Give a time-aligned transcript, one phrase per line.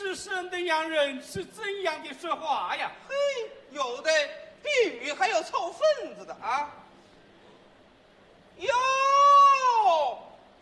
[0.00, 1.22] 是什么样人？
[1.22, 2.90] 是怎样的说话呀？
[3.06, 3.14] 嘿，
[3.70, 4.10] 有的
[4.62, 6.70] 避雨还有凑份子的啊！
[8.56, 8.72] 哟，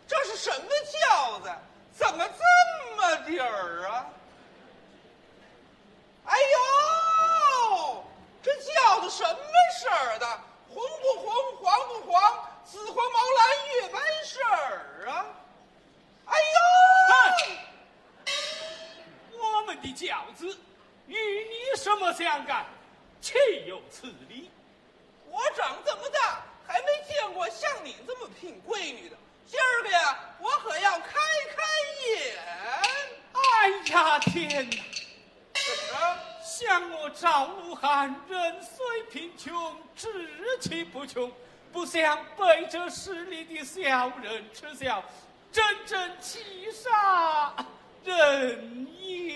[0.05, 1.49] 这是什么轿子？
[1.93, 4.05] 怎么这么底儿啊？
[6.25, 6.37] 哎
[7.71, 8.03] 呦，
[8.43, 9.39] 这轿子什么
[9.79, 10.27] 色儿的？
[10.67, 15.25] 红不红，黄不黄，紫黄毛蓝月白色儿啊！
[16.25, 16.78] 哎呦！
[19.69, 20.47] 我们的饺子
[21.05, 22.65] 与你什么相干？
[23.21, 23.35] 岂
[23.67, 24.49] 有此理！
[25.29, 29.15] 我长这么大还没见过像你这么聘闺女的。
[29.45, 31.11] 今儿个呀，我可要开
[31.55, 31.61] 开
[32.07, 32.35] 眼。
[33.31, 34.77] 哎呀天哪！
[35.53, 36.19] 怎么着？
[36.43, 41.31] 像我赵武汉，人虽贫穷，志气不穷，
[41.71, 45.03] 不想被这势利的小人耻笑，
[45.51, 47.53] 真正气煞
[48.03, 49.28] 人也。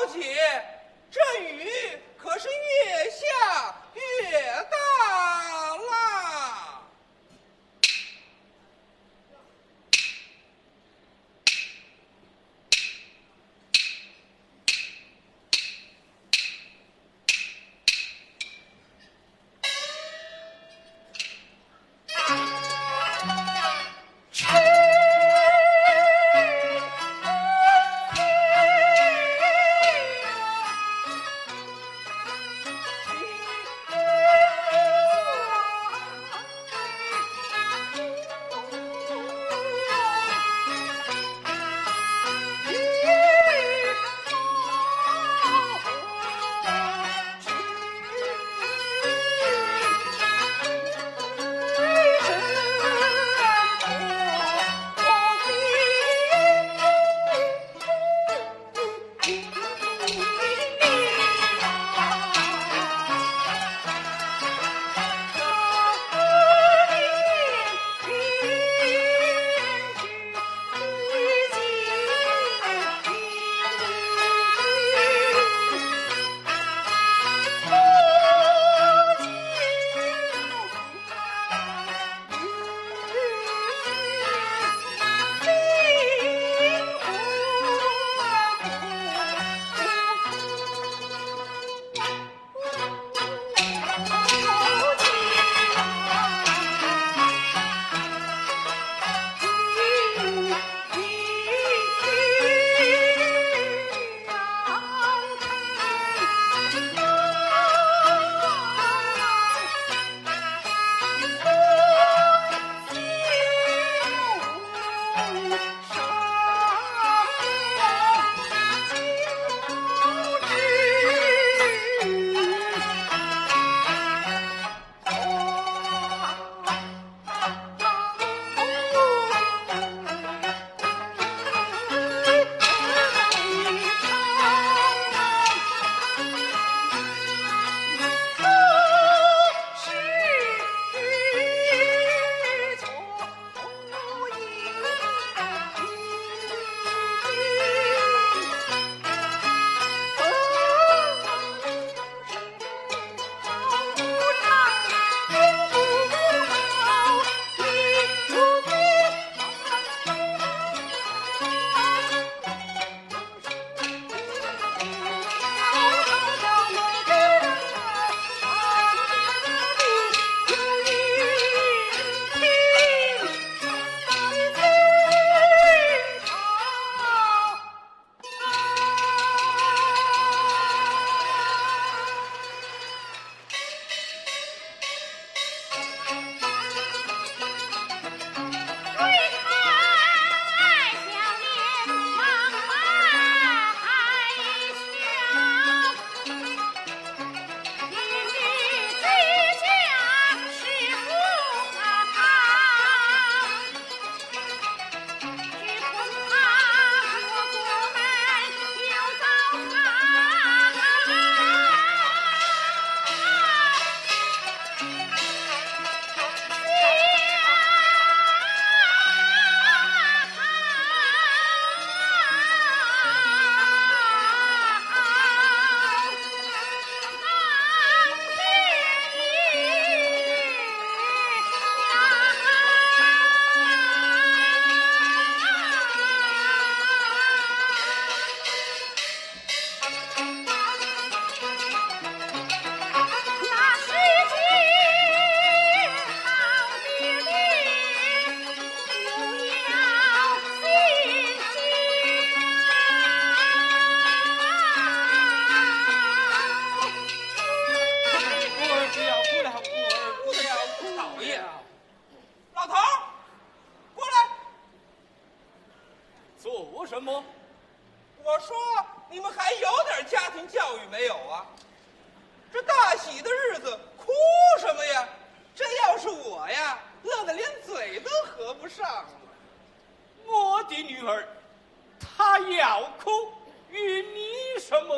[0.00, 0.34] 小姐
[1.10, 1.68] 这雨
[2.16, 4.32] 可是越下越
[4.70, 5.59] 大。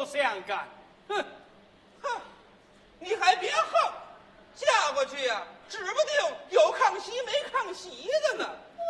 [0.03, 0.69] 你什么相干？
[1.09, 1.25] 哼！
[2.03, 2.21] 哼，
[2.99, 3.93] 你还别横，
[4.57, 8.45] 嫁过去呀、指不定有炕席没炕席的呢。
[8.45, 8.83] 哦，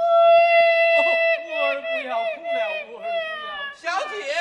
[1.51, 2.61] 我儿不要哭了，
[2.93, 3.93] 我儿不要。
[3.93, 4.35] 小姐，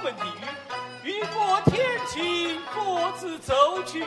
[0.00, 0.24] 我们的
[1.04, 1.22] 雨。
[1.24, 4.02] 过天晴，各自走去。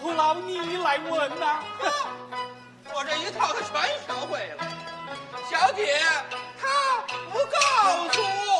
[0.00, 1.58] 何劳你来问呐、
[2.94, 4.64] 我这一套他全学会了。
[5.50, 5.98] 小姐，
[6.60, 6.62] 他
[7.32, 7.56] 不告
[8.12, 8.53] 诉我。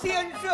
[0.00, 0.50] 先生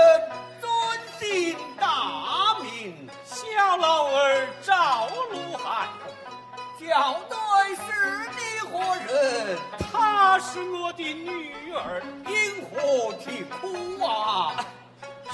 [0.60, 0.70] 尊
[1.18, 3.08] 姓大名？
[3.24, 5.88] 小老儿赵鲁汉，
[6.78, 9.58] 校内是你何人？
[9.90, 12.02] 她是我的女儿。
[12.28, 14.54] 因何啼哭啊？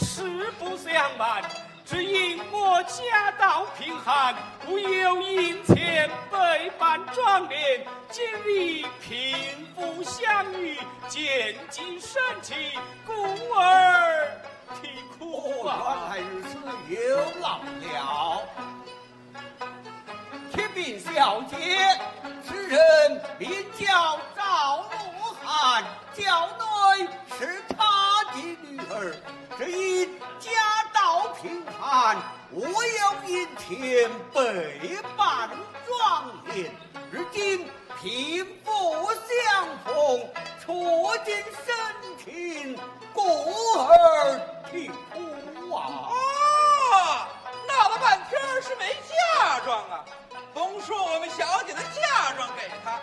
[0.00, 1.42] 实不相瞒，
[1.84, 4.34] 只因我家道贫寒，
[4.66, 7.86] 无有银钱备办壮年。
[8.10, 8.24] 今
[11.70, 12.54] 尽生气，
[13.06, 13.12] 故
[13.54, 14.30] 而
[14.80, 14.88] 啼
[15.18, 16.14] 哭，啊！
[16.14, 16.48] 原来如此，
[16.88, 16.96] 有
[17.40, 18.42] 劳了。
[20.50, 21.56] 启禀小姐，
[22.46, 22.78] 此人
[23.38, 25.84] 名叫赵罗汉，
[26.14, 29.14] 校内是他的女儿，
[29.56, 30.50] 只因家
[30.92, 32.16] 道贫寒，
[32.50, 32.70] 无有
[33.26, 35.50] 银钱备办
[35.86, 36.70] 庄严。
[37.10, 37.68] 如今
[38.00, 40.30] 贫富相逢，
[40.64, 41.34] 触景
[41.66, 41.74] 生
[42.24, 42.78] 情，
[43.12, 43.20] 故
[43.76, 44.40] 而
[44.70, 47.28] 啼哭啊！
[47.66, 50.04] 闹了半天是没嫁妆啊！
[50.54, 53.00] 甭说我们小姐的嫁妆给他，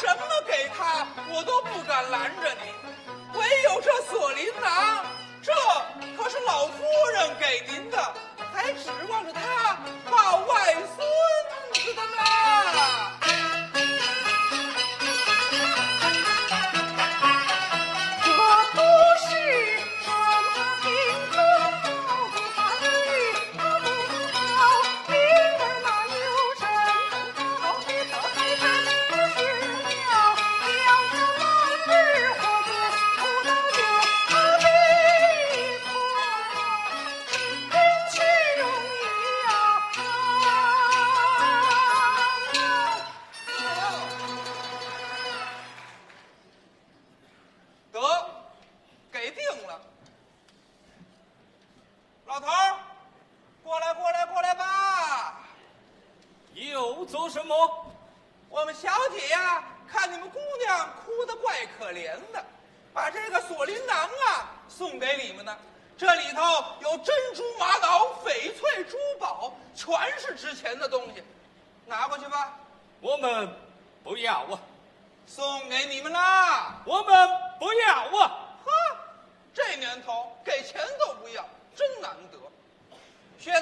[0.00, 3.38] 什么给他我都不敢拦着你。
[3.38, 5.04] 唯有这锁麟囊
[5.42, 5.52] 这
[6.16, 7.98] 可是老夫人给您的
[8.50, 9.78] 还指望着他
[10.10, 11.06] 抱外孙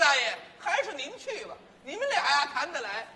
[0.09, 3.07] 大爷，还是您去吧，你们俩呀谈得来。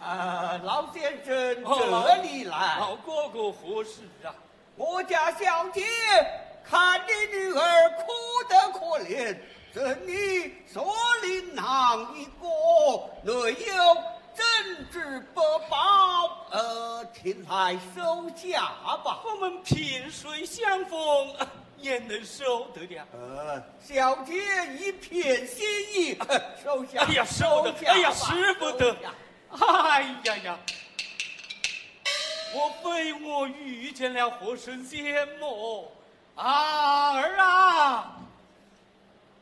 [0.00, 4.34] 啊，老先生哦这里来，老哥哥何事啊？
[4.74, 5.84] 我家小姐
[6.64, 8.04] 看你女儿哭
[8.48, 9.36] 得可怜，
[9.70, 12.48] 赠你锁麟囊一个，
[13.22, 13.96] 内有
[14.34, 14.98] 珍珠
[15.34, 18.72] 百宝，呃，请来收下
[19.04, 19.20] 吧。
[19.26, 21.36] 我们萍水相逢，
[21.78, 23.06] 呃也能收得了。
[23.12, 24.34] 呃，小姐
[24.78, 27.00] 一片心意，呃 收下。
[27.04, 29.14] 哎呀，收得，下哎呀，吧使不得收下。
[29.66, 30.58] 哎呀呀！
[32.54, 35.92] 莫非我遇见了活神仙么？
[36.34, 38.16] 啊儿啊！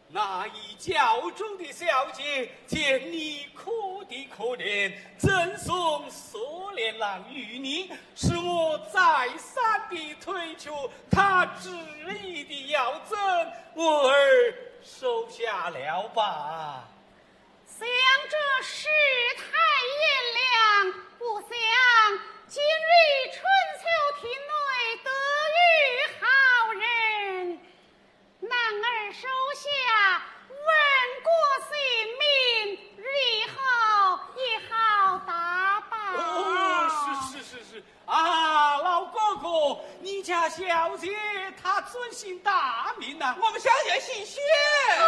[0.08, 11.70] 那一教中的小姐见你哭的可怜，赠送锁链郎与你，是我再三的推求，她执
[12.22, 13.18] 意的要赠，
[13.74, 16.84] 我儿收下了吧。
[17.66, 17.86] 想
[18.30, 18.88] 这世
[19.36, 19.44] 态
[20.00, 21.50] 炎凉，不想
[22.46, 23.42] 今日春
[23.82, 23.84] 秋
[24.22, 25.10] 亭内得
[25.58, 25.68] 遇
[26.20, 26.24] 好
[26.72, 27.58] 人，
[28.40, 28.50] 男
[29.16, 29.68] 儿收下，
[30.50, 30.68] 万
[31.24, 31.30] 国
[31.68, 31.72] 姓
[32.18, 32.24] 名，
[32.98, 33.00] 日
[33.32, 33.56] 以后
[34.36, 35.94] 也好打扮。
[36.14, 36.88] 哦，
[37.32, 41.16] 是是是是啊，老哥哥，你家小姐
[41.62, 44.40] 她尊姓大名呐、我们小姐姓薛。
[44.98, 45.04] 哦，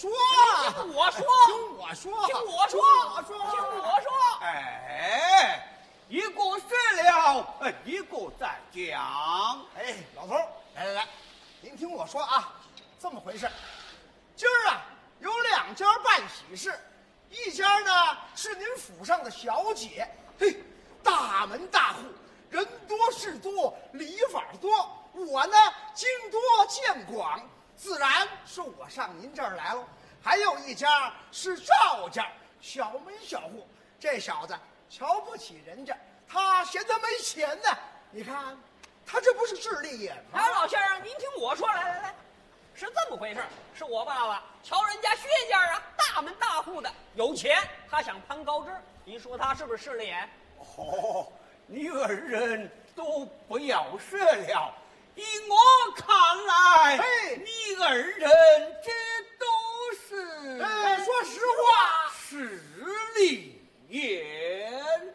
[0.00, 0.10] 说。
[0.72, 2.26] 听我说听我说。
[2.26, 2.80] 听我说
[3.26, 3.60] 听我说。
[3.60, 4.08] 听我说
[4.40, 5.66] 哎
[6.08, 9.66] 一个是了哎一个在讲。
[9.76, 10.34] 哎老头
[10.74, 11.08] 来来来
[11.60, 12.54] 您听我说啊
[12.98, 13.50] 这么回事
[14.34, 14.86] 今儿啊
[15.20, 16.72] 有两家办喜事
[17.28, 20.08] 一家呢是您府上的小姐
[20.38, 20.62] 嘿
[21.02, 22.00] 大门大户
[22.48, 24.70] 人多事多礼法多
[25.12, 25.56] 我呢
[25.94, 27.40] 经多见广。
[27.80, 29.82] 自然是我上您这儿来了。
[30.22, 33.66] 还有一家是赵家，小门小户，
[33.98, 34.54] 这小子
[34.90, 35.96] 瞧不起人家，
[36.28, 37.70] 他嫌他没钱呢。
[38.10, 38.54] 你看，
[39.06, 40.38] 他这不是势利眼吗？
[40.38, 42.14] 哎，老先生，您听我说，来来来，
[42.74, 43.42] 是这么回事
[43.74, 48.70] 是我爸爸瞧人家薛家啊，大门大户的，有钱，他想攀高枝。
[49.06, 50.28] 您说他是不是势利眼？
[50.76, 51.32] 哦，
[51.66, 54.74] 你二人都不要说了。
[55.16, 55.54] 依我
[55.96, 56.06] 看
[56.46, 57.50] 来，嘿你
[57.82, 58.30] 二人
[58.82, 58.90] 这
[59.38, 59.46] 都
[59.98, 62.62] 是哎，说实话，势
[63.16, 65.14] 利眼。